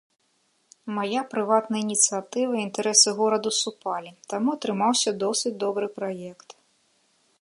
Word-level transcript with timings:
Мая 0.95 1.21
прыватная 1.33 1.81
ініцыятыва 1.87 2.53
і 2.57 2.63
інтарэсы 2.67 3.09
гораду 3.19 3.51
супалі, 3.61 4.09
таму 4.33 4.49
атрымаўся 4.57 5.09
досыць 5.25 5.57
добры 5.67 5.87
праект. 6.01 6.49